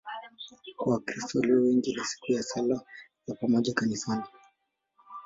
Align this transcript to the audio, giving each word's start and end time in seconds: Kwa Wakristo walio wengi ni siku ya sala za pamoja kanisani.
Kwa 0.75 0.91
Wakristo 0.93 1.39
walio 1.39 1.61
wengi 1.61 1.95
ni 1.95 2.05
siku 2.05 2.31
ya 2.31 2.43
sala 2.43 2.81
za 3.25 3.35
pamoja 3.35 3.73
kanisani. 3.73 4.23